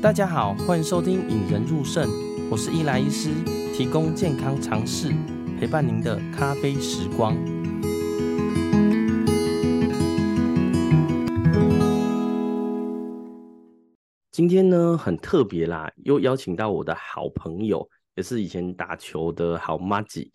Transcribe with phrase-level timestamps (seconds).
[0.00, 2.08] 大家好，欢迎收听《引人入胜》，
[2.48, 3.30] 我是伊莱医师，
[3.74, 5.12] 提供健康常识，
[5.58, 7.34] 陪伴您的咖啡时光。
[14.30, 20.30] 今天呢，很特别啦，又邀请到我的好朋友，也是以前打球的好麻吉，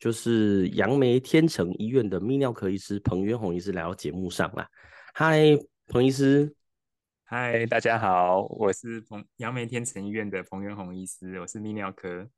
[0.00, 4.66] 就是杨梅天成医院的泌尿科医师彭渊弘医师来到节目上啦。
[5.14, 5.56] 嗨，
[5.86, 6.52] 彭医师。
[7.26, 12.28] 嗨，大家好，我是彭杨梅天成医院的彭元宏医师，我是泌尿科。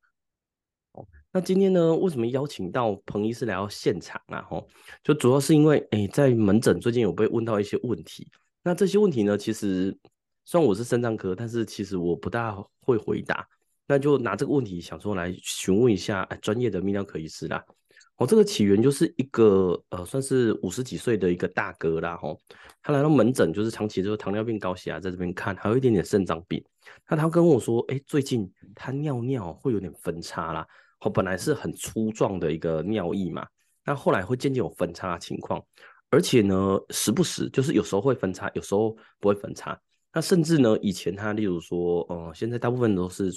[1.33, 4.41] 那今天呢，为什么邀请到彭医师来到现场啊？
[4.43, 4.69] 吼，
[5.03, 8.31] 就主要是因为，哎、在门诊最近有被问到一些问题。
[8.63, 9.95] 那这些问题呢，其实
[10.45, 13.45] 虽然我是肾脏科，但是其实我不大会回答。
[13.89, 17.63] 那就拿这个问题想说来询问一下专业的泌尿科医师啦。
[18.19, 22.41] 哦，这个起源就是一个呃，算是五十几岁的一个大哥啦，吼，
[22.83, 26.65] 他来到门诊就是长期就是糖尿病、高血压在这边看，还有一点点肾脏病。
[27.07, 30.67] 那他跟我说，哎，最近他尿尿会有点分叉啦，
[31.01, 33.47] 哦，本来是很粗壮的一个尿液嘛，
[33.85, 35.63] 那后来会渐渐有分叉情况，
[36.09, 39.79] 而且呢，时不时就是有时候会分叉，有时候不会分叉。
[40.15, 43.31] 那甚至呢，以前他例如说，呃，现在大部分都是。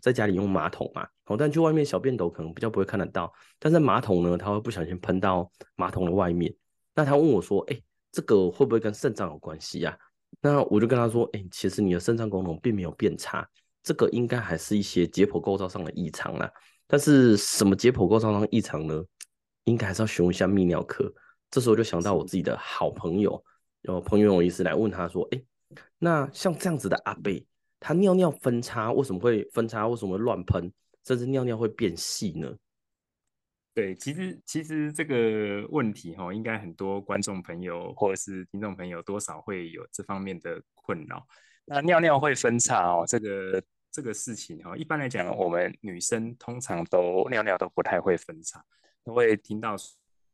[0.00, 6.54] 在家里用马桶嘛，好，但去外面小便斗可能比较不会看得到，但是马桶呢，他会不小心喷到马桶的外面。
[6.94, 9.98] 那他问我说：“哎、欸，这个会不会跟肾脏有关系呀？”
[10.40, 13.46] 那我就跟他说：“哎、其实你的肾脏功能并没有变差，
[13.82, 16.50] 这个应该还是一些解剖构造上的异常啦。
[16.86, 19.02] 但是什么解剖构造上的异常呢？
[19.64, 21.12] 应该还是要询问一下泌尿科。
[21.50, 23.42] 这时候就想到我自己的好朋友，
[23.82, 25.42] 有彭渊弘医师来问他说：“哎、
[25.98, 27.32] 那像这样子的阿伯。”
[27.78, 29.86] 他尿尿分叉，为什么会分叉？
[29.86, 30.72] 为什么会乱喷？
[31.04, 32.56] 甚至尿尿会变细呢？
[33.74, 41.24] 对，其实其实这个问题哈，应该很多观众朋友或者是听众朋友多少会有这方面的困扰。
[41.66, 48.64] 那尿尿会分叉哦，这个这个事情哈，一般来讲，我们女生通常都尿尿都不太会分叉，
[49.04, 49.76] 都会听到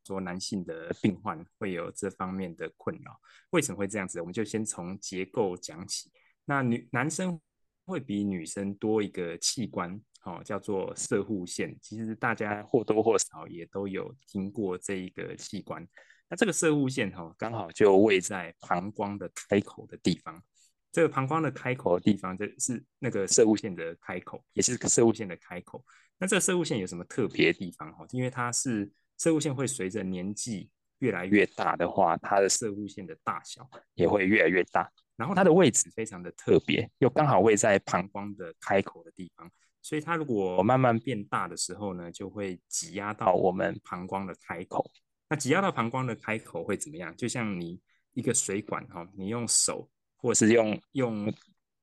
[0.06, 3.20] 说男性的病患会有这方面的困扰。
[3.50, 4.20] 为什么会这样子？
[4.20, 6.10] 我们就先从结构讲起。
[6.44, 7.40] 那女男生
[7.84, 11.76] 会比女生多一个器官，哦，叫做摄护腺。
[11.80, 15.86] 其实大家或多或少也都有听过这一个器官。
[16.28, 20.42] 那这个摄护腺，哈，刚好就位在膀胱的开口的地方。
[20.90, 25.84] 这个膀胱的开口的地方，这是那个摄护腺的开口，也是摄护腺的开口。
[26.18, 27.90] 那这个摄护腺有什么特别的地方？
[27.94, 34.90] 哈，因为它是摄护腺会随着年纪越来越大的话，它的摄护腺的大小也会越来越大。
[35.16, 39.50] 然后它的位置非常的特别，又刚好位在膀胱的开口的地方，
[39.82, 44.90] 所以它如果慢慢变大的时候呢，就会挤压到我们膀胱的开口。
[45.28, 47.14] 那挤压到膀胱的开口会怎么样？
[47.16, 47.80] 就像你
[48.12, 51.32] 一个水管哈，你用手或是用用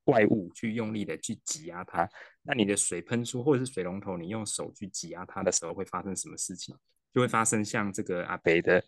[0.05, 2.09] 外物去用力的去挤压它，
[2.41, 6.75] 那你的水喷出，或者是水龙头你用手去挤压它的时候，会发生什么事情？
[7.13, 8.83] 就会发生像这个阿北的。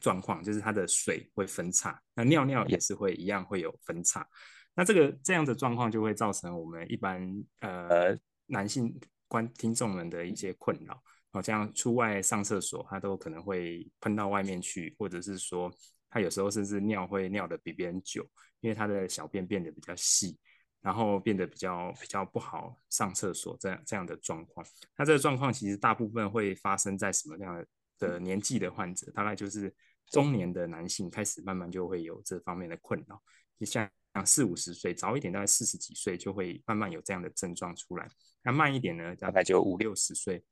[0.00, 4.26] 状况就是它的水会分叉，那尿尿也是会一样会有分叉，
[4.74, 7.20] 那这个这样的状况就会造成我们一般
[7.60, 8.16] 呃
[8.46, 8.92] 男性
[9.28, 11.00] 观听众们的一些困扰，
[11.32, 15.72] 好像出外上厕所，他都可能会喷到外面去，或者是说
[16.10, 18.28] 他有时候甚至尿会尿的比别人久，
[18.60, 20.36] 因为他的小便变得比较细，
[20.80, 24.66] 然后变得比较比较不好上厕所这样这样的状况。
[24.98, 27.66] 那这个状况其实大部分会发生在什么样的？
[28.04, 29.74] 的年纪的患者，大概就是
[30.10, 33.22] 中年的男性开始慢慢就会有这方面的困扰，
[33.58, 33.90] 就像
[34.24, 38.08] 四五十岁，早一点大概四十几岁就会慢慢有这样的症状出来。
[38.42, 40.44] 那慢一点呢，大概就五六十岁，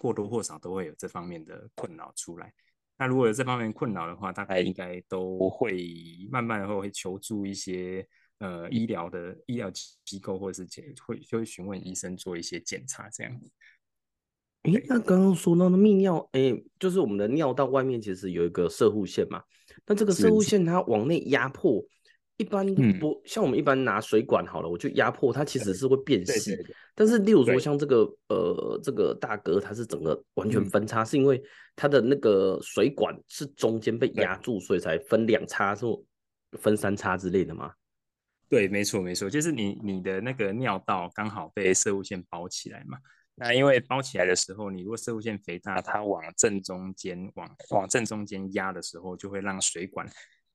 [0.00, 2.52] 或多或少都会有这方面的困扰出来。
[2.96, 5.86] 那如果有这方面困扰的话，大概应该都会
[6.30, 8.06] 慢慢的会求助一些
[8.38, 13.50] 呃医疗的医疗机构，或者是会就会询问医生做一些检查这样子。
[14.62, 19.42] 哎，那刚刚说到的泌尿，哎，就是我们的尿道外面其实有一个射护腺嘛。
[19.86, 21.82] 那这个射护腺它往内压迫，
[22.36, 22.66] 一般
[22.98, 26.54] 不、嗯、像我们一般拿水管好了，我就压迫它，其实是会变细。
[26.94, 31.42] 但是，例如说像这个呃这个大哥，它是整个完全分叉，是因为
[31.74, 35.86] 它的那个水管是中间被压住，所以才分两叉，是
[36.58, 37.72] 分三叉之类的吗？
[38.50, 42.98] 对，没错没错，就是你你的那个尿道刚好被射护线包起来嘛。
[43.36, 50.06] 那因为包起来的时候，你如果摄护腺肥大，它往正中间往往正中间压的时候，就会让水管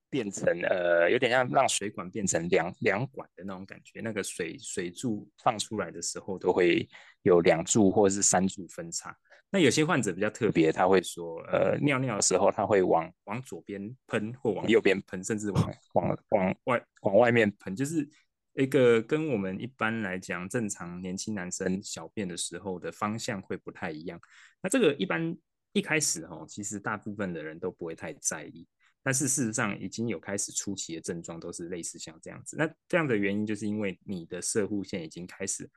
[0.08, 4.02] 变成呃，有点像让水管变成两两管的那种感觉。
[4.02, 6.88] 那个水水柱放出来的时候，都会
[7.24, 9.18] 有两柱或者是三柱分叉。
[9.50, 18.08] 那有些患者比较特别，他会说，呃，尿尿的时候他会往往左边喷，或往右边喷，甚至往往往外往外面喷，就是。
[18.56, 24.20] 一个跟我们一般来讲正常年轻男生小便的时候的方向会不太一样。
[24.64, 25.36] 那这个一般
[25.74, 28.66] 一开始哈，其实大部分的人都不会太在意，
[29.04, 32.56] 但是事实上已经有开始初期的症状都是类似像这样子。
[32.58, 35.70] 那这样的原因就是因为你的射护腺已经开始，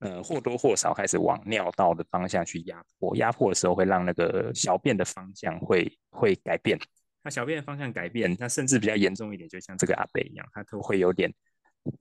[0.00, 6.76] 呃，或多或少开始往尿道的方向去压迫，压迫的时候会让那个小便的方向会会改变。
[7.22, 11.32] 那小便的方向改变，那甚至比较严重一点，就像这个阿贝一样，他都会有点。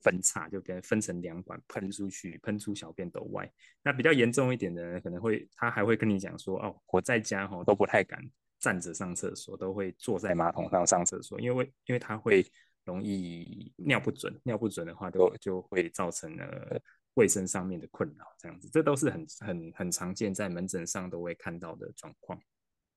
[0.01, 3.51] 分叉就跟分成两管喷出去，喷出小便斗外。
[3.83, 8.19] 那比较严重一点的人，可能会他还会跟你讲说：“哦，我在家哈都不太敢
[8.59, 12.45] 站着上厕所，都会坐在马桶上上厕所，因为因为他会
[12.83, 16.81] 容易尿不准，尿不准的话就就会造成了
[17.15, 18.25] 卫生上面的困扰。
[18.37, 22.39] 这样子，这都是很很很常见，在门诊上都会看到的状况。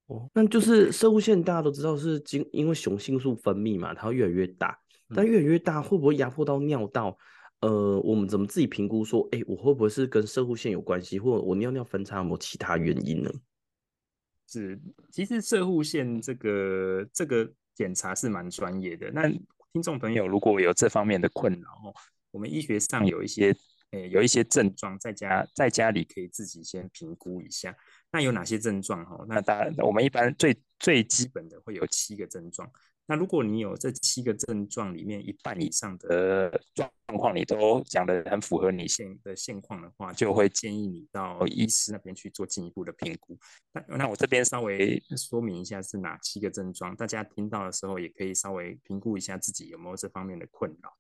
[0.07, 4.79] 哦，那就是射物腺大家都知道是经因为雄性素分泌嘛，它会越来越大。
[5.15, 7.17] 但越来越大，会不会压迫到尿道？
[7.61, 13.31] 呃，我们怎么自己评估说，哎、欸，我会不会是跟射护腺有关系，或者我尿尿分叉有没有其他原因呢？
[14.47, 19.11] 是，其实射护腺这个这个检查是蛮专业的。
[19.11, 19.29] 那
[19.73, 21.69] 听众朋友如果有这方面的困扰，
[22.31, 23.49] 我们医学上有一些，
[23.91, 27.77] 呃、欸，有一些症状，在家在家里可以自己先评估一下。
[28.13, 29.05] 那有哪些症状？
[29.05, 32.71] 哈，那当然，我们一般最最基本的会有七个症状。
[33.11, 43.39] 那如果你有这七个症状里面一半以上的状况，你都讲得很符合你现的现况的话，就会建议你到医师那边去做进一步的评估。
[43.73, 50.93] 那那我这边稍微说明一下是哪七个症状，大家听到的时候也可以稍微评估一下自己有没有这方面的困扰。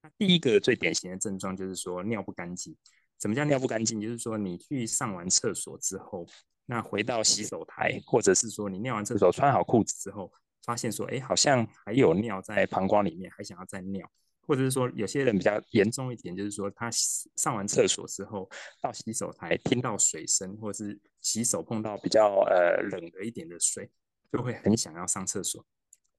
[0.00, 2.74] 那第一个最典型的症状就是说尿不干净。
[3.20, 4.00] 什么叫尿不干净？
[4.00, 6.26] 就是说你去上完厕所之后，
[6.64, 10.32] 那回到洗手台，或者是说你尿完厕所穿好裤子之后。
[10.70, 14.08] 发现说，哎，好像还有尿在膀胱里面，还想要再尿，
[14.46, 16.88] 或者是说，有些人比较严重一点，就是说他
[17.34, 18.48] 上完厕所之后
[18.80, 23.90] 到洗手台听到水声，或者是洗手碰到比较呃冷的一点的水，
[24.30, 25.66] 就会很想要上厕所。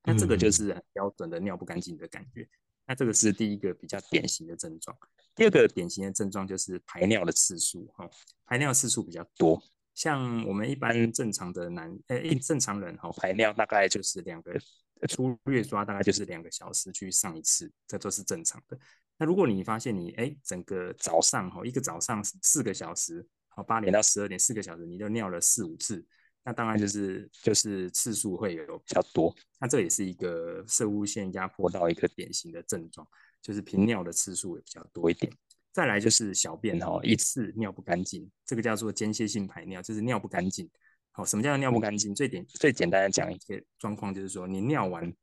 [0.03, 2.45] 那这个就是很标准的尿不干净的感觉。
[2.85, 4.93] 那这个是第一个比较典型的症状。
[5.33, 8.09] 第二个典型的症状就是排尿的次数，哈，
[8.45, 9.63] 排尿次数比较多。
[10.01, 14.51] 像我们一般正常的男，呃、欸，正常人哈，排尿大概就是两个，
[15.07, 18.75] 粗略抓大概就是两个小时去上一次，这都是正常的。
[19.19, 26.03] 那如果你发现你，哎、欸，整个早上哈，一个早上四个小时，好，八点到十二点四个小时，你就尿了四五次，
[26.43, 29.31] 那当然就是就是次数会有比较多。
[29.59, 33.07] 那这也是一个摄护腺压迫到一个典型的症状，
[33.39, 35.31] 就是频尿的次数也比较多一点。
[35.71, 40.69] 再来就是小便哈，一次尿不干净，这个叫做间歇性排尿，就是尿不干净。
[41.11, 42.13] 好，什么叫尿不干净？
[42.13, 45.13] 最简最简单的讲一些状况，就是说你尿完，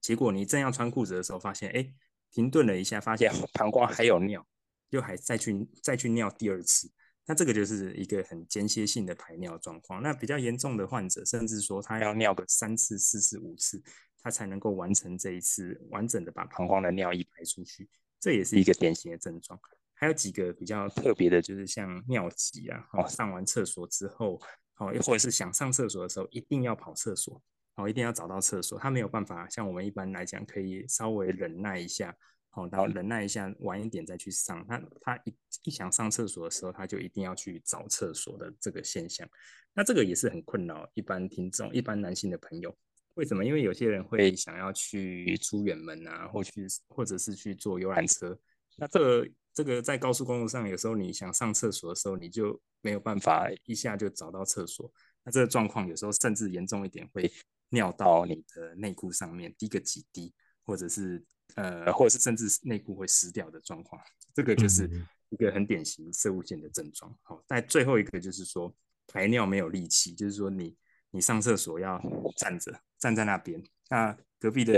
[0.00, 1.86] 结果你正要穿裤子的时候，发现哎，
[2.30, 4.46] 停顿了一下，发现膀胱还有尿，
[4.90, 6.90] 又还再去再去尿第二次，
[7.26, 10.02] 那这个就是一个很间歇性的排尿状况。
[10.02, 13.82] 那比较严重的患者，甚至说他要尿个三次、四次、五次，
[14.22, 17.88] 他才能够完成这一次完整的把膀胱的尿液排出去。
[18.24, 19.60] 这也是一个典型的症状，
[19.92, 24.40] 还有几个比较特别的，就是像尿急啊，哦，上完厕所之后，
[24.78, 27.42] 哦，或者是想上厕所的时候，一定要跑厕所，
[27.74, 32.16] 哦，一定要找到厕所，他没有办法像我们一般来讲，可以稍微忍耐一下，
[32.52, 34.64] 哦，然后忍耐一下，晚一点再去上。
[34.66, 39.28] 那他一一想上厕所的时候，他就一定要去找厕所的这个现象，
[39.74, 42.74] 那这个也是很困扰一般听众、一般男性的朋友。
[43.14, 43.44] 为什么？
[43.44, 48.36] 因为有些人会想要去出远门啊，或去，或者是去坐游览车。
[48.76, 54.92] 那这个这个在高速公路上，有时候你想上厕所的时候，你就没有办法一下就找到厕所。
[55.22, 57.30] 那这个状况有时候甚至严重一点，会
[57.68, 64.02] 尿到你的内裤上面，滴个几滴，或者是呃，或者是甚至内裤会湿掉的状况。
[64.34, 64.90] 这个就是
[65.28, 67.16] 一个很典型摄护腺的症状。
[67.22, 68.74] 好，但最后一个就是说
[69.06, 70.76] 排尿没有力气，就是说你。
[71.14, 72.02] 你上厕所要
[72.36, 73.62] 站着，站在那边。
[73.88, 74.74] 那隔壁的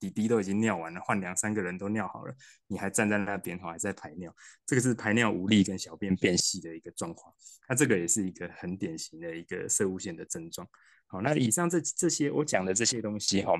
[0.00, 2.34] 弟弟都已经尿完了，换两三个人都尿好了，
[2.66, 4.34] 你还站在那边，还在排尿，
[4.66, 7.32] 这个是排尿无力跟小便变细的一个状况。
[7.68, 10.66] 那这个也是一个很典型的一个摄护腺的症状。
[11.06, 13.52] 好，那以上这这些我讲的这些东西哈，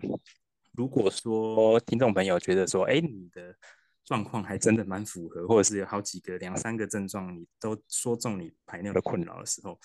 [0.73, 3.55] 如果说听众朋友觉得说，哎，你的
[4.05, 9.79] 状况还真的蛮符合，或者是有好几个两三个症状，你都说中你排尿的困扰的时候。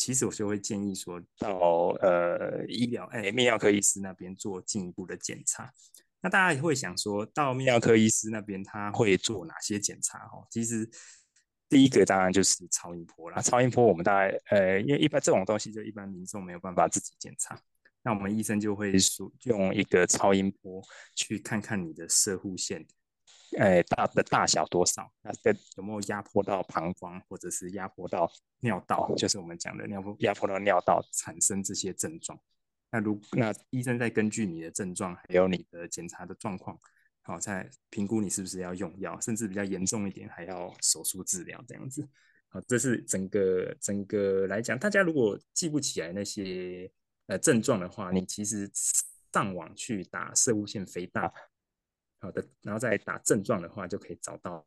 [0.00, 1.58] 其实我就会建议说到
[2.00, 5.70] 呃医疗哎泌尿科医师那边做进一步的检查。
[6.22, 10.18] 那大家也会想说到泌尿科医师那边他会做哪些检查？
[10.32, 10.88] 哦，其实
[11.68, 13.42] 第一个当然就是超音波啦。
[13.42, 17.60] 超音波我们大概呃因为一般这种东西就一般民众没有办法自己检查，
[18.02, 20.82] 那我们医生就会说用一个超音波
[21.14, 22.86] 去看看你的射护腺
[23.58, 25.10] 哎大的大小多少？
[25.22, 28.30] 那这有没有压迫到膀胱，或者是压迫到
[28.60, 29.12] 尿道？
[29.16, 32.38] 就是我们讲的尿压迫到尿道产生这些症状。
[32.92, 36.78] 那如那医生再根据你的症状，还有你的检查的状况，
[37.22, 42.08] 好，再评估你是不是要用药，甚至比较严重一点还要手术治疗这样子。
[42.48, 46.90] 好，这是整个整个来讲，大家如果记不起来那些
[47.26, 48.68] 呃症状的话，你其实
[49.32, 51.32] 上网去打射物腺肥大，
[52.20, 54.64] 好的，然后再打症状的话，就可以找到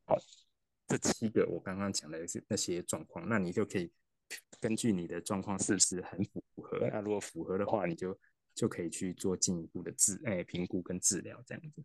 [0.87, 3.91] 这七个我刚刚讲的那些状况，那你就可以。
[4.59, 6.79] 根据你的状况是不是很符合？
[6.91, 8.17] 那如果符合的话，你就
[8.55, 11.83] 就可以去做进一步的治哎评估跟治疗这样子。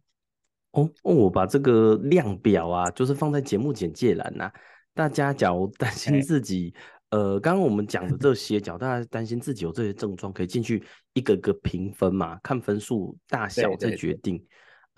[0.71, 4.51] 哦哦，我把这个量表啊，就是放在节目简介栏呐。
[4.95, 6.73] 大家假如担心自己，
[7.11, 10.83] 欸、呃，刚刚我们讲的这些，假如大家担心自己有这些症状，可以进去
[11.13, 14.43] 一个个评分嘛，看分数大小再决定。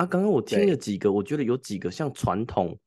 [0.00, 2.78] 啊，刚刚我听了几个，我觉得有几个像传统。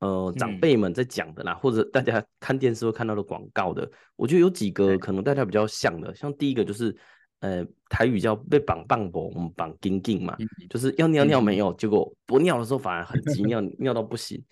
[0.00, 6.94] 呃，长辈们在讲的啦，嗯、或者大家看电视会看到的广告的，我觉得有几个可能大家比较像的，像第一个就是，
[7.40, 14.42] 呃，台语叫被绑棒脖，我们绑紧紧嘛，嗯、就是要尿尿没有，嗯、结果不尿的时候反而很急尿， 尿到不行。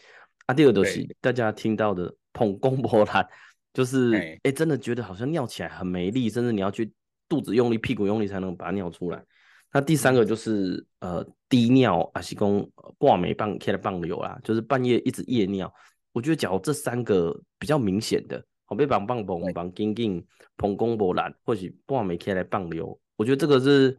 [0.46, 3.26] 啊，第二个就是大家听到的捧公婆啦，
[3.74, 6.90] 就是哎、欸，真的觉得好像尿起来很没力，甚至你要去
[7.28, 9.22] 肚子用力、屁股用力才能把它尿出来。
[9.72, 15.72] 那第三个就是呃低尿还是讲挂没棒开了棒流啦，就是半夜一直夜尿。
[16.12, 20.22] 我觉得假如这三个比较明显的，好被绑棒绑绑紧紧
[20.56, 22.98] 膀胱波澜，或许挂没开来棒流。
[23.16, 23.98] 我觉得这个是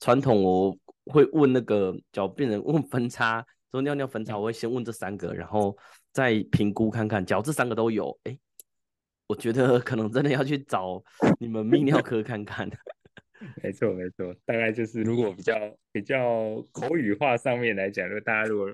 [0.00, 0.76] 传统，我
[1.06, 5.76] 会问那个叫病人问分叉，说尿尿分叉，我会先问这三个，然后
[6.12, 7.24] 再评估看看。
[7.24, 8.38] 假如这三个都有，哎、欸，
[9.28, 11.00] 我觉得可能真的要去找
[11.38, 12.68] 你们泌尿科看看。
[13.62, 15.54] 没错，没错，大概就是如果比较
[15.90, 18.72] 比较口语化上面来讲，如果大家如果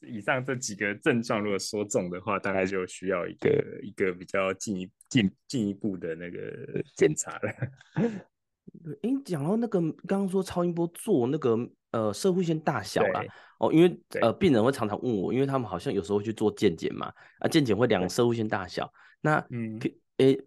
[0.00, 7.52] 以上这几个症状如果说中的话，大概就需要一个一个比较进一进进一步的那个检查了。
[9.02, 11.56] 哎，讲到那个刚刚说超音波做那个
[11.90, 13.24] 呃射会线大小啦，
[13.58, 19.80] 哦，因为呃病人会常常问我，因为他们好像有时候会去做健检嘛，啊健检会量射会线大小，那嗯，
[20.18, 20.38] 诶。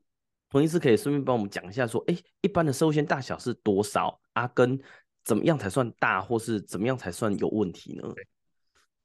[0.51, 4.45] 彭医师可以顺便帮我们讲一下，说，哎，一般的摄护腺大小是多少啊？
[4.49, 4.77] 跟
[5.23, 8.03] 怎么样才算大，或是怎么样才算有问题呢？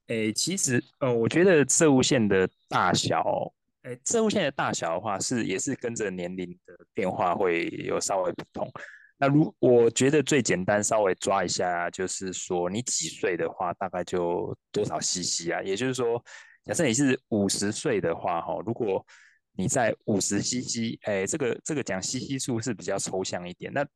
[0.08, 8.68] 哎，其实，呃，我觉得摄护腺的大小，哎，摄护腺的大小的话，是也是跟着年龄的变化会有稍微不同。
[9.16, 15.62] 那如我觉得最简单，稍微抓一下，就是说你几岁的话，大概就多少 CC 啊？
[15.62, 16.22] 也就是说，
[16.64, 19.04] 假设你是五十岁的话，哈，如果
[19.56, 23.72] 你在五十 CC，哎，这个这个讲 CC 数是比较抽象一点。
[23.72, 23.86] 那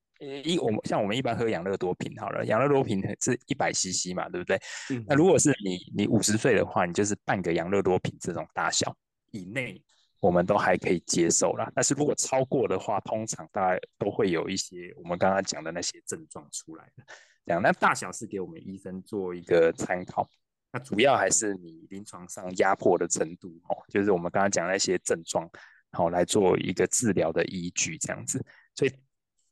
[0.45, 4.61] 一我们像我们一般喝养乐多瓶好了，养乐多瓶是一百 CC 嘛，对不对？
[4.91, 8.95] 嗯、那如果是你你五十岁的话，你就是半个养乐多瓶这种大小
[9.31, 9.83] 以内，
[10.19, 11.71] 我们都还可以接受啦。
[11.75, 17.05] 但是如果超过的话，通常大概都会有一些我们刚刚讲的那些症状出来的。
[17.47, 20.29] 这样，那大小是给我们医生做一个参考。
[20.73, 25.51] 那主要还是你临床上压迫的程度哦，就是我们刚刚讲那些症状，
[25.91, 28.41] 好来做一个治疗的依据这样子。
[28.75, 28.93] 所以，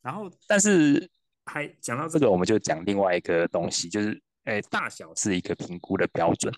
[0.01, 1.09] 然后但是
[1.45, 6.53] 还讲到这个，我们就讲另外一个东西，就是诶大小是一个评估的标准，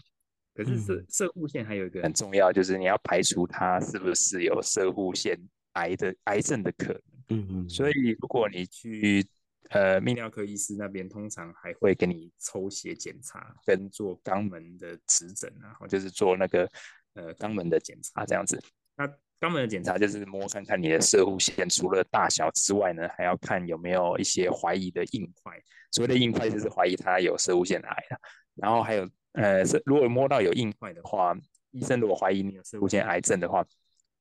[0.54, 5.36] 可是摄摄护腺还有一个很重要，就是你要排除它是不是有射护腺
[5.74, 7.02] 癌的癌症的可能。
[7.30, 7.70] 嗯嗯。
[7.70, 9.26] 所以如果你去。
[9.72, 16.70] 呃，泌尿科医师那边通常还会给你抽血检查，跟做肛门的指诊，然后就是做那个
[17.14, 18.62] 呃肛门的检查这样子。
[18.98, 19.08] 那
[19.40, 25.58] 肛门的检查就是摸看看你的射护腺，除了大小之外呢，还要看有没有一些怀疑的硬块。
[25.92, 28.20] 所谓的硬块就是怀疑它有射护腺癌了。
[28.56, 31.34] 然后还有呃，如果摸到有硬块的话，
[31.72, 33.66] 医生如果怀疑你有射护腺癌症的话，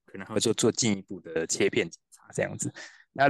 [0.07, 2.73] 可能会做做进一步的切片检查这样子。
[3.13, 3.29] 那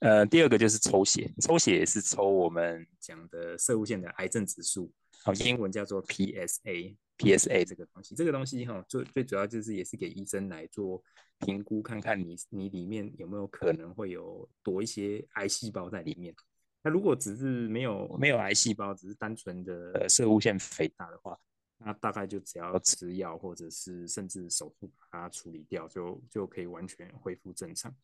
[0.00, 4.90] 呃，第二个就是抽血，抽血也是抽我们讲的射物腺的癌症指数，
[5.22, 11.02] 好，英文叫做 PSA，PSA 这个东西，这个东西哈，最最主要就是也是给医生来做
[11.40, 16.34] 评估，看看你你里面有没有可能会有多一些癌细胞在里面。
[16.82, 21.38] 那如果只是没有没有癌细胞，只是单纯的射物腺肥大的话，
[21.76, 27.94] 那大概就只要吃药，或者是甚至手术把它处理掉，就就可以完全恢复正常。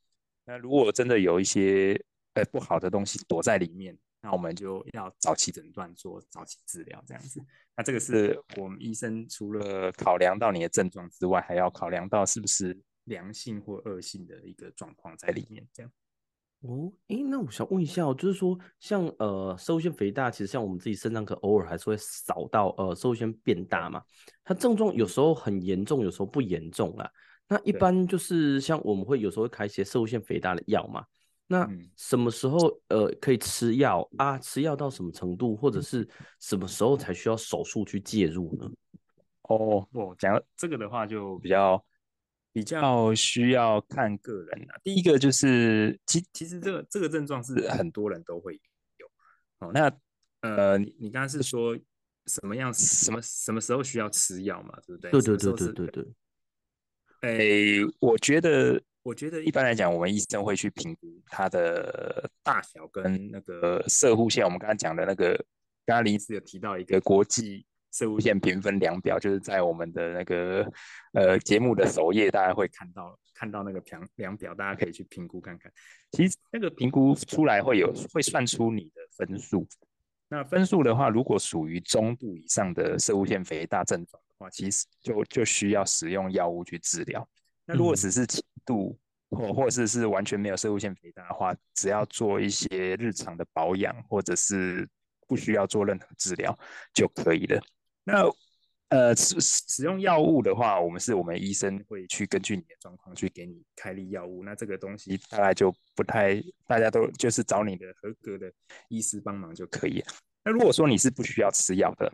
[0.46, 2.00] 那如果真的有一些
[2.34, 7.40] 呃不好的东西躲在里面，那我们就要早期诊断，做早期治疗这样子。
[7.76, 15.92] 那这个是我们医生除了考量到你的症状之外，还要考量到是不是良性或恶性的一个状况在里面这样。
[16.62, 24.02] 哦，哎，那我想问一下哦，就是说，像呃，摄护腺肥大，其实像我们自己肾脏科偶尔还是会扫到呃，摄护腺变大嘛，
[24.42, 27.08] 它症状有时候很严重，有时候不严重啦。
[27.48, 31.04] 那一般就是像我们会有时候会开一些摄护腺肥大的药嘛，
[31.46, 34.38] 那什么时候呃可以吃药啊？
[34.38, 36.08] 吃药到什么程度，或者是
[36.40, 38.70] 什么时候才需要手术去介入呢？
[39.42, 41.84] 哦，我讲这个的话就比较。
[42.52, 44.80] 比较需要看个人啊。
[44.82, 48.54] 第一个就是，其其实这个这个症状是很多人都会
[48.96, 49.06] 有。
[49.58, 49.92] 哦，那
[50.40, 51.76] 呃，你你刚刚是说
[52.24, 54.72] 什么样什么什么时候需要吃药嘛？
[54.86, 55.10] 对不对？
[55.10, 56.06] 对对对对对对。
[57.26, 64.44] 诶，我觉得我觉得一般来讲，我们医生会去评估它的大小跟那个摄护线。
[64.44, 65.34] 我们刚刚讲的那个，
[65.84, 67.66] 刚刚林医师有提到一个国际。
[67.92, 70.70] 摄护线评分量表就是在我们的那个
[71.14, 75.72] 呃节目的首页，大家会看到看到那个量量表，大家可以去评估看看。
[76.10, 79.66] 其实那个评估出来会有会算出你的分数。
[80.28, 87.28] 那分数的话，如果属于中度以上的摄护线肥大症状话，其实就就需要使用药物去治疗。
[87.64, 88.98] 那如果只是轻度
[89.30, 94.88] 或或者是完全没有射物腺肥大的话，只要做一些日常的保养，或者是
[95.26, 96.56] 不需要做任何治疗
[96.94, 97.60] 就可以了。
[98.04, 98.22] 那
[98.88, 104.44] 呃，使使用药物的话，我们是我们医生会去根据你的状况去给你开立药物。
[104.44, 108.46] 那这个东西大概就不太，大家都就是找你的合格的
[108.88, 110.06] 医师帮忙就可以了。
[110.44, 112.12] 那如果说你是不需要吃药的，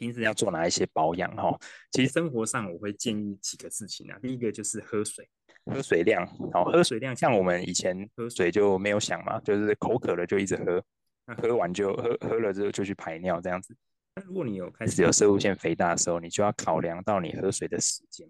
[0.00, 1.54] 平时要做哪一些保养哈？
[1.90, 4.18] 其实生活上我会建议几个事情啊。
[4.22, 5.28] 第一个就是喝水，
[5.66, 7.14] 喝水量，好，喝水量。
[7.14, 10.82] 像我们以前喝水就没有想嘛，就是口渴了就一直喝，
[11.26, 13.76] 那喝完就喝，喝了之后就去排尿这样子。
[14.16, 18.26] 那如果你有开始有摄护腺肥大的时候，你就要考量到你喝水的时间。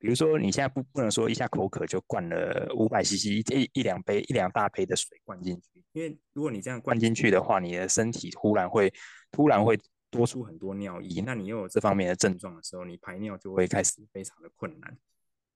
[0.00, 8.92] 比如说，你现在不不能说一下口渴就灌了五百 CC 一一两杯一两大杯的水灌进去，因为如果你这样灌进去的话，你的身体忽然会
[9.32, 9.76] 突然会
[10.10, 14.98] 多出很多尿液，那你又有这方面的症状的时候，你排尿就会开始非常的困难。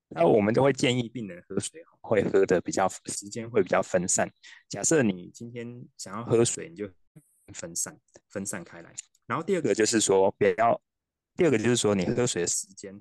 [0.09, 4.31] 那我们都会建议病人喝水会喝的比较时间会比较分散。
[4.69, 6.89] 假设你今天想要喝水，你就
[7.55, 7.99] 分散
[8.29, 8.95] 分散开来。
[9.27, 10.81] 然后第二个就是说，不要。
[11.35, 12.95] 第二个就是说，你喝水的时间，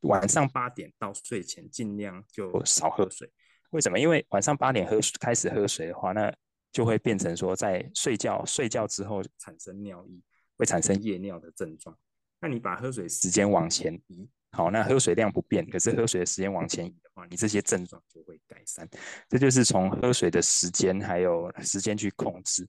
[0.00, 3.32] 晚上八点到睡前尽量就少喝水。
[3.70, 3.98] 为什么？
[3.98, 6.30] 因为晚上八点喝开始喝水的话，那
[6.70, 10.22] 就会变成说，在睡觉睡觉之后产生尿意，
[10.60, 11.96] 会产生夜尿的症状。
[12.38, 18.86] 那你把喝水时间往前移，好，那喝水量不变，可是喝水的时间往前移的话，你这些症状就会改善。
[19.26, 22.68] 这就是从喝水的时间还有时间去控制。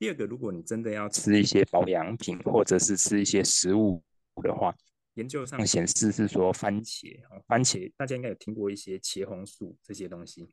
[0.00, 4.02] 第二个，如果你真的要吃一些保养品，或者是吃一些食物
[4.42, 4.74] 的话，
[5.14, 10.48] 研究上显示是说番茄，番茄大家应该有听过一些茄红素这些东西。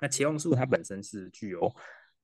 [0.00, 1.74] 那茄红素它本身是具有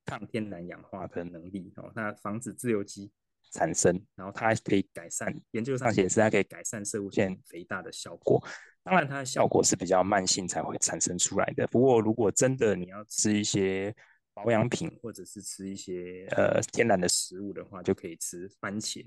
[0.05, 3.11] 抗天然氧化的能力哦，那防止自由基
[3.53, 8.43] 产生，然后它还可以改善，研究上显示它可以改善射物腺肥大的效果。
[8.83, 11.67] 当然，它的效果是比较慢性才会产生出来的。
[11.69, 13.95] 不过，如果真的你要吃一些
[14.35, 19.07] 保养品或者是吃一些呃天然的食物的话，就可以吃番茄。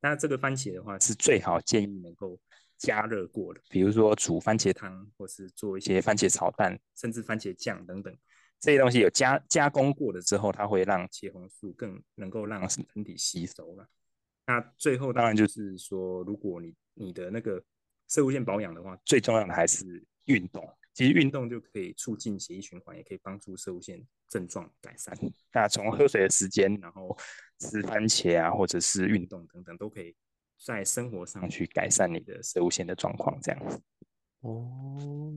[0.00, 2.40] 那这个番茄的话，是最好建议能够
[2.78, 8.16] 加热过的，比如说煮番茄汤，或是做一些番茄炒蛋，甚至番茄酱等等
[8.60, 13.88] 这些东西有加加工过了之后，它会让茄红素更能够让身体吸收了。
[14.46, 17.62] 那最后当然就是说，如果你你的那个
[18.08, 20.68] 摄护腺保养的话，最重要的还是运动。
[20.92, 25.16] 其实运动就可以促进血液循环，也可以帮助摄护腺症状改善。
[25.52, 27.16] 那从喝水的时间，然后
[27.60, 30.14] 吃番茄啊，或者是运动等等，都可以
[30.62, 33.40] 在生活上去改善你的摄护腺的状况。
[33.40, 33.80] 这样子。
[34.40, 35.32] 哦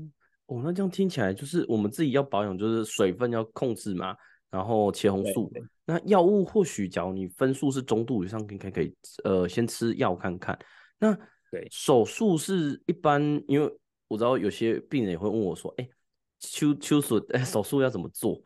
[0.47, 4.15] 哦，那这样听起来就是我们自己要保养，就是水分要控制嘛，
[4.49, 5.51] 然后茄红素。
[5.85, 10.57] 那药物或许，假如你分数是中度以上，应该可以呃先吃药看看。
[10.99, 11.13] 那
[11.51, 13.71] 对手术是一般因为。
[14.09, 15.89] 我知道有些病人也会问我说：“哎、欸，
[16.39, 18.39] 手手术，哎， 手术要怎么做？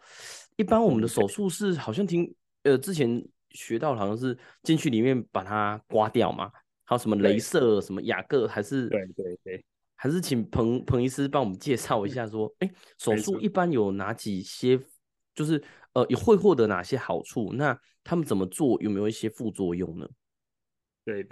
[0.55, 2.33] 一般我们的手术是好像听
[2.63, 6.49] 呃之前学到好像是进去里面把它刮掉嘛，
[6.85, 9.65] 还有什么镭射、什么雅各，还是对对对，
[9.97, 14.79] 还是请彭彭医师帮我们介绍一下，说，哎、欸，手术一般有哪几些，
[15.35, 15.61] 就是
[15.93, 17.51] 呃也会获得哪些好处？
[17.53, 18.81] 那他们怎么做？
[18.81, 20.07] 有没有一些副作用呢？”
[21.03, 21.25] 对，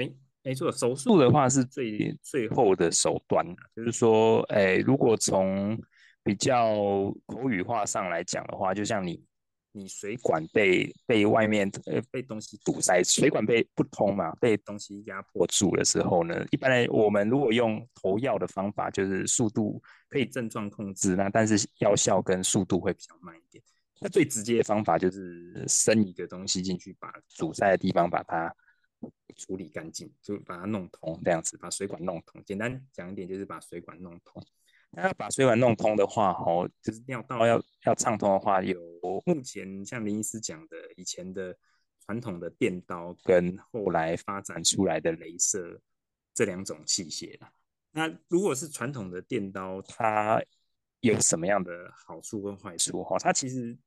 [0.43, 5.79] 没错，手术的话是最最后的手段，就是说，哎，如果从
[6.23, 6.75] 比较
[7.25, 9.23] 口语化上来讲的话，就像你
[9.77, 23.61] 你水管被被外面呃被东西堵塞，水管被不通嘛，被东西压迫住的时候呢，一般来我们如果用投药的方法，就是速度可以症状控制，那但是药效跟速度会比较慢一点。
[23.99, 28.53] 那最直接的方法就是伸一个东西进去，把阻塞的地方把它
[29.35, 32.41] 处理干净，就把它弄通，这样子把水管弄通。
[32.45, 34.41] 简单讲一点，就是把水管弄通。
[34.95, 38.79] 那要把水管弄通的话，哦，就是尿道要要畅通的话，有
[39.25, 41.55] 目前像林医师讲的，以前的
[42.05, 45.81] 传统的电刀跟后来发展出来的镭射
[46.33, 47.37] 这两种器械。
[47.91, 50.41] 那如果是传统的电刀，它
[51.01, 51.71] 有什么样的
[52.07, 53.03] 好处跟坏处？
[53.03, 53.77] 哈，它其实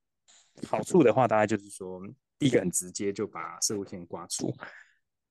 [0.66, 2.01] 好处的话，大概就是说，
[2.38, 4.55] 第一个很直接就把射物线刮出，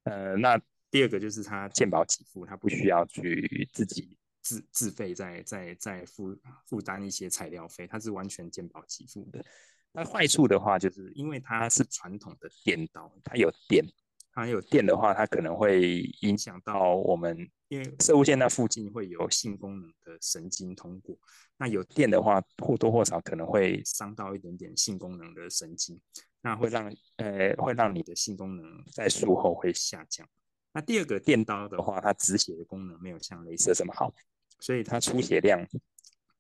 [0.04, 0.60] 呃，那
[0.90, 6.34] 第二个就是它健保给付，它不需要去自己自自费再再再负
[6.66, 9.44] 负担一些材料费，它是完全健保给付的。
[9.92, 13.86] 那坏处的话，就是因为它是传统的电刀，它有电。
[14.32, 17.36] 它有电的话，它可能会影响到我们，
[17.70, 21.18] 因为射物线那附近会有性功能的神经通过。
[21.58, 26.00] 那有电的话，或多或少可能会伤到一点点性功能的神经，
[26.42, 30.28] 那会让呃会让你的性功能在术后会下降。
[30.72, 34.14] 那第二个电刀的话，它止血的功能没有像镭射这么好，
[34.60, 35.66] 所以它出血量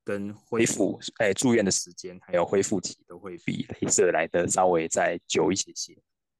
[0.03, 5.93] 跟恢复哎住院的时间还有恢复期都会比镭射来的稍微再久一些些。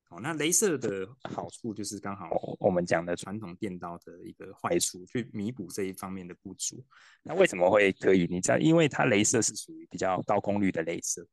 [0.09, 6.81] 哦，那镭射的 好处就是刚好我们讲的传统电刀的一个坏处，去弥补这一方面的不足。
[7.23, 8.25] 那为什么会可以？
[8.29, 11.27] 你知道，因为它镭射是属于比较高功率的镭射，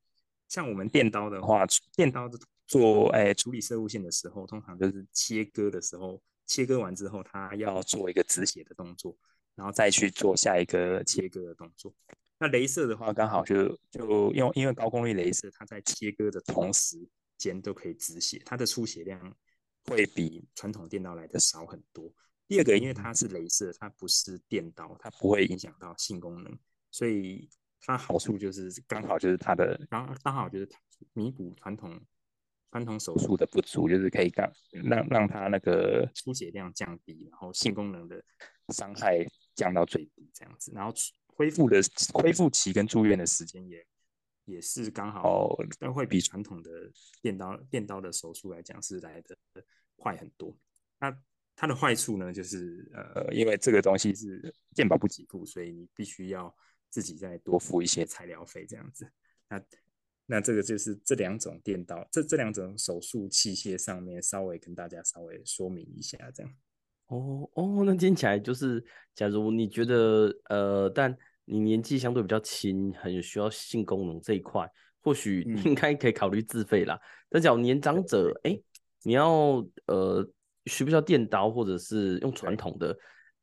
[0.49, 2.29] 像我们电刀的话，电刀
[2.67, 9.17] 做哎处理射物线的时候，通常就是切割的时候，切割完之后，它要做一个止血的动作，
[9.55, 11.95] 然后再去做下一个切割的动作。
[12.39, 17.09] 那镭射的话，刚好就就因为因为高功率镭射，它在切割的同时。
[17.37, 19.37] 间都可以止血，它的出血量
[19.87, 22.11] 会比传统电刀来的少很多。
[22.47, 26.59] 第二个，因为它是镭射，它不是电刀，它不会影响到性功能，
[26.93, 30.69] 所以它好处就是刚好就是它的刚刚好就是
[31.13, 32.01] 弥补传统
[32.71, 34.53] 传统手术的不足，就是可以让
[34.85, 38.25] 让让它那个出血量降低，然后性功能的
[38.69, 40.93] 伤害降到最低这样子，然后
[41.27, 41.81] 恢复的
[42.13, 43.87] 恢复期跟住院的时间也。
[44.47, 46.71] 也是刚好，但会比传统的
[47.23, 49.35] 电刀电刀的手术来讲是来的
[49.97, 50.55] 快很多。
[51.01, 51.19] 那
[51.57, 56.55] 它的坏处呢，就是呃，因为这个东西是健保不给付，所以你必须要
[56.91, 59.11] 自己再多付一些材料费这样子。
[59.49, 59.65] 那
[60.27, 66.55] 那这个就是这两种电刀，这这两种手术器械上面稍微跟大家稍微说明一下这样。
[67.17, 71.17] 哦哦，那听起来就是，假如你觉得呃，但。
[71.47, 74.67] 你年纪相对比较轻，很需要性功能这一块，
[75.03, 76.95] 或许应该可以考虑自费啦。
[76.95, 78.63] 嗯、但假如年长者，哎、欸，
[79.03, 80.27] 你要呃
[80.65, 82.97] 需不需要电刀，或者是用传统的，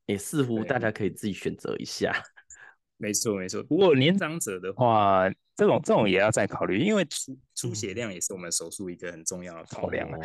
[0.08, 2.12] 也、欸，似乎大家可以自己选择一下。
[2.98, 10.18] 没错没错，不过年长者的话，这种这种也要再考虑，因为出出血量也是我们手术一个很重要的考量啊。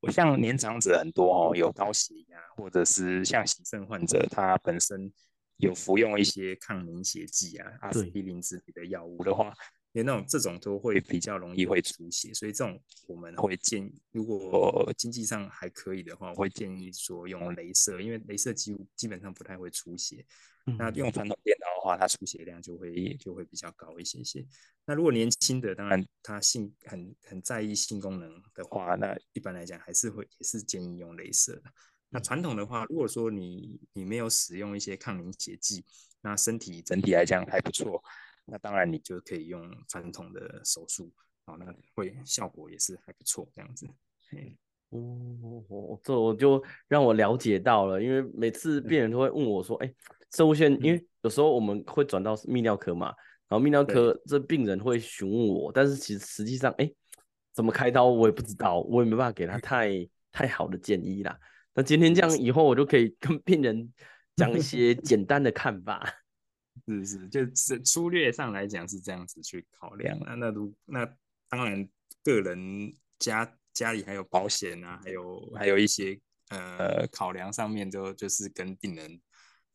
[0.00, 5.12] 我、哦、像年长者很多哦，有高血压，或者是像洗肾患者，他本身。
[5.60, 9.52] 有服用一些抗凝血剂啊、阿司匹林之类的药物的话，
[9.92, 20.24] 有那种这种都会比较容易会出血，所以这种我们会建议，如果经济上还可以的话，我会建议说用镭射，因为镭射几乎基本上不太会出血。
[20.66, 24.44] 嗯、那用传统电脑的话，它出血量就会就会比较高一些些。
[24.84, 31.62] 那如果年轻的，当然他性很很在意性功能的话，那一般来讲还是会也是建议用镭射的。
[32.08, 35.84] 那传统的话，如果说你你没有使用一些抗凝血剂，
[36.20, 38.02] 那身体整体来讲还不错，
[38.44, 41.12] 那当然你就可以用传统的手术，
[41.46, 43.86] 好，那会效果也是还不错这样子。
[44.90, 49.94] 哦，哦，这我就让我了解到了，因为每次病人都会问我说，哎、嗯，
[50.32, 53.14] 摄护腺，因为有时候我们会转到泌尿科嘛，
[53.48, 56.90] 然后泌尿科这病人会询问我，但是其实实际上，哎，
[57.52, 61.38] 怎么开刀我也不知道，我也没办法给他太太好的建议啦。
[61.74, 63.92] 那今天这样以后，我就可以跟病人
[64.36, 66.04] 讲一些简单的看法。
[66.86, 70.34] 是是，就是粗略上来讲是这样子去考量啊。
[70.34, 71.04] 那如那
[71.48, 71.86] 当然，
[72.24, 79.20] 个人家家里还有保险啊，还有还有一些呃考量上面，就就是跟病人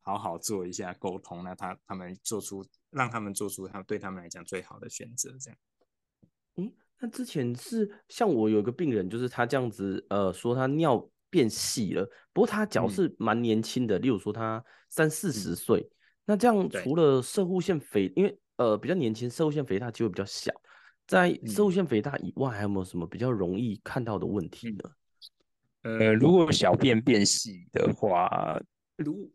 [0.06, 5.60] 好好做一下沟通，那他他们做出让他们做出他对他们来讲最好的选择，这样。
[6.56, 11.06] 嗯，那之前是像我有一个病人，就是他这样子呃说他尿。
[11.28, 15.92] 变细了，不过他脚是蛮年轻的，嗯、例如说他三四十岁，嗯、
[16.28, 20.54] 那这样除了射护腺肥，因为呃比较年轻，射护腺肥大机会比较小，
[21.06, 24.90] 在射护腺肥大以外，还有没有什么比较容易看到的问题呢？
[25.82, 28.58] 呃，如果小便变细的话，
[28.96, 29.30] 如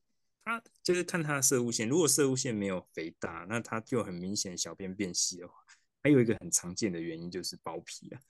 [0.45, 5.55] 他就是看他的射物线，如果射物线没有肥大，那他就很明显小便变细的话，
[6.03, 8.21] 还有一个很常见的原因就是包皮啊，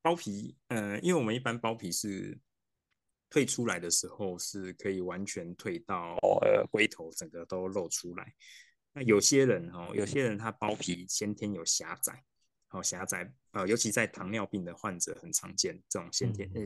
[0.00, 2.38] 包皮，呃，因为我们一般包皮是
[3.28, 8.34] 退出来的时候是可以完全退到呃龟头整个都露出来。
[8.92, 12.22] 那有些人哦，有些人他包皮先天有狭窄，
[12.70, 16.62] 哦狭窄，呃，尤其在糖尿病的患者很常见这种先天呃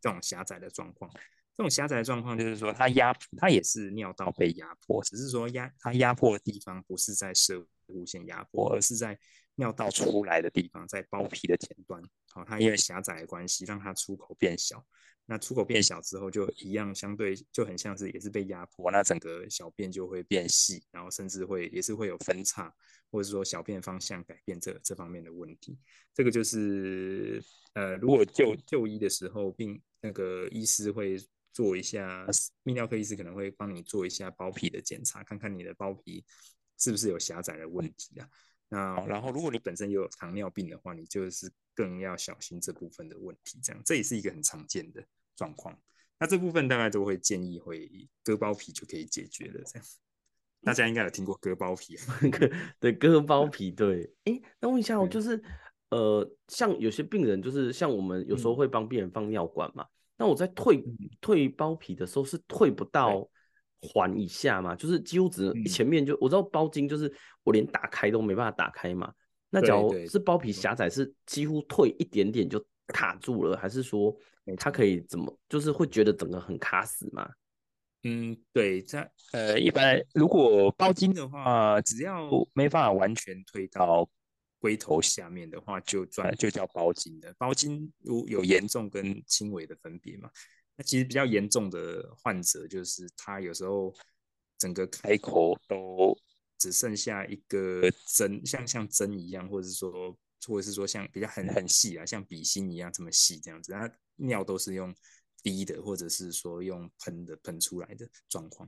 [0.00, 1.10] 这种狭窄的状况。
[1.56, 9.16] 这种狭窄的状况就是说，它压它也是尿道被压迫，只是说压它压迫的地方不是在摄护腺压迫，而是在
[9.54, 12.02] 尿道出来的地方，在包皮的前端。
[12.32, 14.84] 好，它因为狭窄的关系，让它出口变小。
[15.26, 22.74] 那出口变小之后，就一样相对就很像是也是被压迫，那整个小便就会变细，然后甚至会也是会有分叉，
[23.12, 25.78] 或者说小便方向改变这这方面的问题。
[26.12, 27.40] 这个就是
[27.74, 31.16] 呃，如果就就医的时候，病那个医师会。
[31.54, 32.26] 做一下
[32.64, 36.22] 泌尿科医师可能会帮你做一下包皮的检查，看看你的包皮
[36.76, 38.28] 是不是有狭窄的问题啊。
[38.68, 43.60] 那然后如果你本身有糖尿病的话，你就是更要小心这部分的问题。
[43.62, 45.78] 这样这也是一个很常见的状况。
[46.18, 47.88] 那这部分大概都会建议会
[48.24, 49.62] 割包皮就可以解决了。
[49.64, 49.86] 这样
[50.62, 51.96] 大家应该有听过割包皮，
[52.80, 54.12] 对，割包皮对。
[54.24, 55.40] 哎，那问一下，就是
[55.90, 59.86] 呃，像有些病人就是像我们有时候会帮病人放尿管嘛。
[60.16, 60.84] 那我在退
[61.20, 63.28] 退包皮的时候是退不到
[63.80, 64.74] 环以下嘛？
[64.76, 69.12] 就是几乎只能前面就我知道包茎就是我连打开都没办法打开嘛。
[69.50, 74.14] 那假如是包皮狭窄，是几乎退一点点就卡住了，还是说
[74.56, 77.28] 它可以怎么就是会觉得整个很卡死嘛？
[78.04, 84.08] 嗯，对，在呃一般如果包茎的话，只要没办法完全退到。
[84.64, 90.30] 龟头下面的话就转就叫包茎的，包茎有有严重跟轻微的分别嘛？
[90.74, 93.94] 那其实比较严重的患者就是他有时候
[94.58, 96.16] 整个开口都
[96.58, 104.94] 只剩下一个针，像像针一样，或者是说或者是说像比较很很细啊，像笔芯一样这么细这样子，他尿都是用
[105.42, 108.66] 滴的，或者是说用喷的喷出来的状况。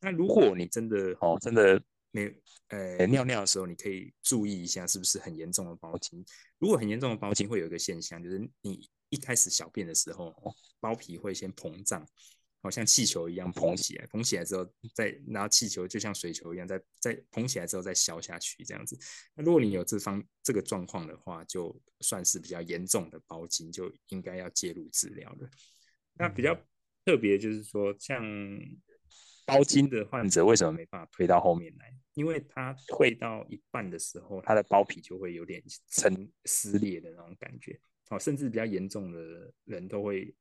[0.00, 1.80] 那如果你真的哦，真的。
[2.18, 6.24] 没，呃，尿尿的时候你可以注意一下，是不是很严重的包茎？
[6.58, 10.34] 如果很严重的包茎，会有一个现象，就是你一开始小便的时候，
[10.80, 12.06] 包皮会先膨胀，
[12.60, 18.98] 好像气球一样膨起来，膨起来之后再，然后气球就像水球一样，再再膨起来之后再消下去，这样子。
[19.34, 25.50] 那如果你有这方这个状况的话，就算是比较严重的包茎，就应该要介入治疗了。
[26.14, 26.54] 那比较
[27.04, 28.22] 特别就是说，像。
[29.48, 31.90] 包茎的患者为什么没办法推到后面来？
[32.12, 37.80] 因为他推到一半的时候，他的包皮就会有点撑撕裂的那种感觉。
[38.10, 39.18] 哦，甚至比较严重的
[39.64, 40.34] 人都会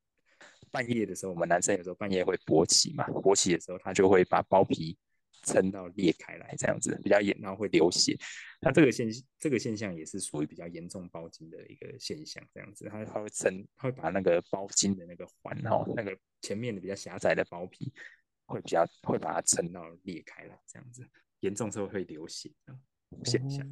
[0.72, 4.98] 半夜的时候，我们男生有时候半夜会勃起嘛，勃起的时候他就会把包皮
[5.43, 8.17] 撑到裂开来，这样子比较严，然后会流血。
[8.60, 17.93] 那这个现这个现象也是属于比较严重包茎的一个现象，这样子，他他会撑，他会把那个包茎的那个环，哦那个前面的比较狭窄的包皮。
[18.48, 21.08] 会比较会把它撑到裂开来，这样子
[21.42, 22.74] 严重时候会流血的
[23.24, 23.64] 现象。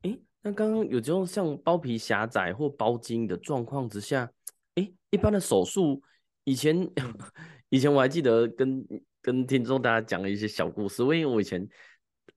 [0.00, 4.28] 哎、哦，那刚刚有这种像包皮狭窄或包茎的状况之下，
[4.74, 6.02] 哎，一般的手术，
[6.44, 7.14] 以前、嗯、
[7.68, 8.84] 以前我还记得跟
[9.20, 11.68] 跟听众大家讲了一些小故事，因为我以前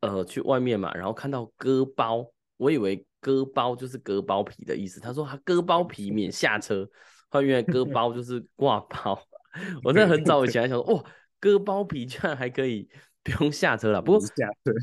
[0.01, 6.87] 呃去外面嘛，然后看到割包，我以为割包就是割包皮的意思，他说他割包皮免下车，
[7.29, 9.17] 后来原来割包就是挂包，
[9.83, 11.03] 我真的很早以前还想说，哇。
[11.39, 12.89] 割包皮居然还可以
[13.23, 14.73] 不用下车了，不过下车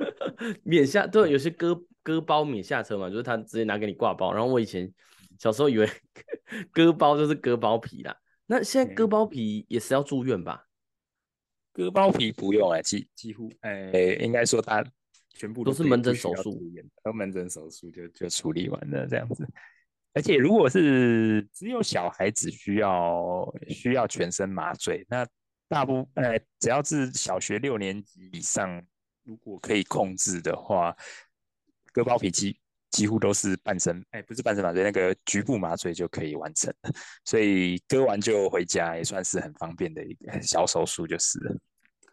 [0.62, 4.32] 免下对，有些割割包免下车嘛，就是他直接拿给你挂包。
[4.32, 4.92] 然后我以前
[5.38, 5.88] 小时候以为
[6.72, 8.16] 割包就是割包皮啦，
[8.46, 10.64] 那现在割包皮也是要住院吧？
[11.72, 14.84] 割包皮不用哎、欸，几几乎哎、欸，应该说他
[15.34, 16.60] 全部都，都是门诊手术，
[17.04, 19.46] 都门诊手术就就处理完了这样子。
[20.14, 25.24] 而且如果是只有小孩子需要需要全身麻醉，那
[25.68, 28.82] 大部分呃，只要是小学六年级以上，
[29.24, 30.96] 如果可以控制的话，
[31.92, 32.58] 割包皮几
[32.90, 36.90] 几乎都是半身，哎，不是半身麻醉，那个局部麻醉就可以完成了。
[37.24, 41.56] 所以割完就回家，也算是很方便的一个小手术，就是了。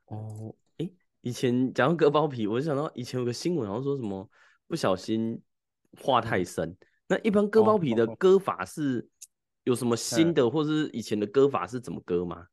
[0.07, 0.91] 哦，哎，
[1.21, 4.29] 以前讲到割包皮，我就想到以前有个新闻，好像说什么
[4.67, 5.41] 不小心
[6.01, 6.75] 画太深。
[7.07, 9.07] 那一般割包皮的割法是
[9.63, 12.47] 有什么新的，或是以前的割法是怎么割吗？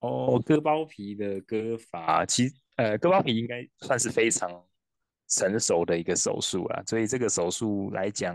[0.00, 4.50] 哦，割包皮的割法，其实呃，割包皮应该算是非常
[5.28, 8.34] 成熟的一个手术啦，所以这个手术来讲，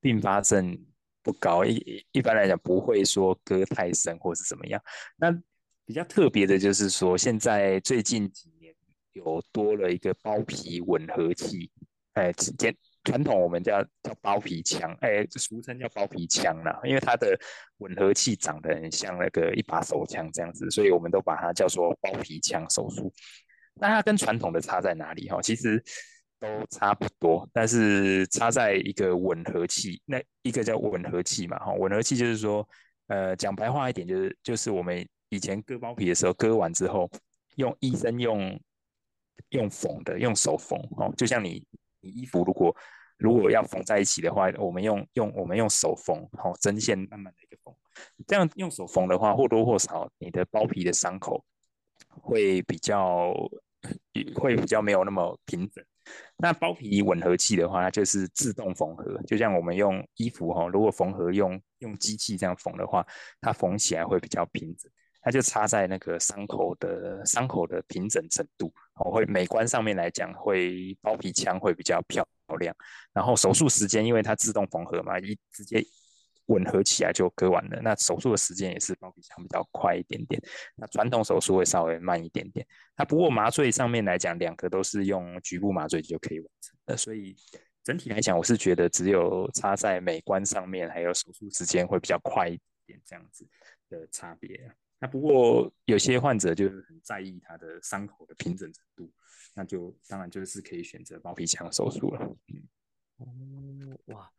[0.00, 0.76] 并发症
[1.22, 4.80] 不高，一一般来讲不会说割太深或是怎么样。
[5.16, 5.30] 那
[5.84, 8.74] 比较特别的就是说，现在最近几年
[9.12, 11.70] 有多了一个包皮吻合器，
[12.14, 12.74] 哎，简
[13.06, 17.38] 传统我们叫叫包皮枪，哎，俗称叫包皮枪啦，因为它的
[17.78, 23.12] 吻合器长得很像那个一把手枪这样子，所以我们都把它叫做包皮枪手术。
[23.74, 25.28] 那它跟传统的差在哪里？
[25.28, 25.80] 哈，其实
[26.40, 32.68] 都差不多，但是差在一个吻合器，那一个叫吻合器嘛，哈，吻合器就是说，
[33.06, 37.08] 呃，讲白话一点就是就是我们以前割包皮的时候，割完之后，
[37.56, 38.58] 用医生用
[39.50, 41.62] 用缝的，用手缝哦，就像你
[42.00, 42.74] 你衣服如果
[43.18, 47.74] 如果要缝在一起的话，我们用用我们用手缝，好针线慢慢的一个缝，
[48.26, 51.44] 这样用手缝的话，或多或少你的包皮的伤口
[52.08, 53.32] 会比较
[54.34, 55.84] 会比较没有那么平整。
[56.36, 63.04] 那包皮吻合器的话，它就是自动缝合，就像我们用衣服哈，如果缝合用用机器这样缝的话，
[63.40, 64.90] 它缝起来会比较平整。
[65.20, 72.24] 它就差在那个伤口的伤口的平整程度，哦，会美观上面来讲，会包皮腔会比较漂
[72.54, 72.72] 亮。
[73.12, 75.84] 然后手术时间，因为它自动缝合嘛，一直接
[76.46, 77.80] 吻合起来就割完了。
[77.82, 80.40] 那手术的时间也是包皮枪比较快一点点。
[80.76, 82.64] 那传统手术会稍微慢一点点。
[82.96, 86.96] 那不过麻醉上面来讲，两个都是用局部麻醉就可以完成那。
[86.96, 87.34] 所以
[87.82, 92.56] 整体来讲，我是觉得只有差在美观上面，还有手术时间会比较快一
[92.86, 93.44] 点这样子
[93.90, 94.72] 的差别。
[94.98, 99.12] 那不过有些患者就是很在意他的伤口的平整程度，
[99.54, 102.20] 那就当然就是可以选择包皮枪手术了。
[103.18, 103.26] 哦，
[104.06, 104.30] 哇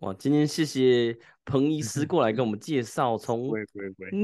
[0.00, 3.50] 哇，今天谢谢彭医师过来跟我们介绍， 从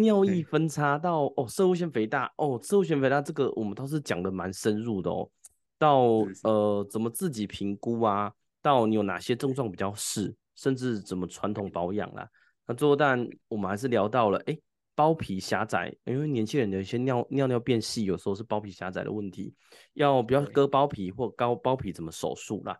[0.00, 5.30] 尿液分叉到哦，摄护腺肥大哦，摄护腺肥大这个我们倒是讲的蛮深入的哦，
[5.78, 12.28] 到呃怎么自己评估啊，到你有哪些症状比较适，甚至怎么传统保养啦。
[12.66, 14.58] 那最后当然我们还是聊到了哎。
[14.98, 19.54] 包皮狭窄，因为年轻人有一些尿尿尿变细，有时候是包皮狭窄的问题，
[19.92, 22.76] 要不要割包皮或高包皮怎么手术啦？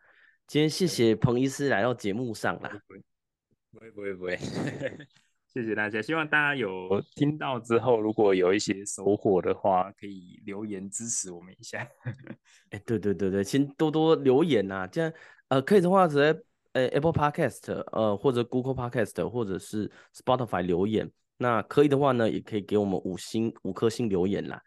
[0.48, 2.76] 今天谢谢彭医师来到节目上啦，
[3.70, 4.36] 不会不会不会，
[5.46, 11.88] 谢谢大家，希望大家有听到之后，如果有一些收获的话，可以留言支持我们一下。
[12.70, 15.12] 哎，对对对对，请多多留言呐、啊，这样
[15.50, 21.08] 呃可以的话，直接呃 Apple Podcast 呃或者 Google Podcast 或者是 Spotify 留言。
[21.38, 24.60] 那可以的话呢，也可以给我们五星五颗星留言啦。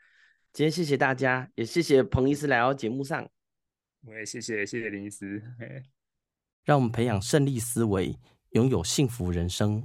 [0.54, 3.30] 今天谢谢大家，也谢谢彭医师来到节目上。
[4.06, 5.44] 我也谢谢谢谢林医师，
[6.64, 8.18] 让我们培养胜利思维，
[8.52, 9.82] 拥有幸福人生。